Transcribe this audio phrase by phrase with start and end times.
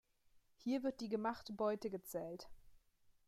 [0.55, 2.49] Hier wird die gemachte Beute gezählt.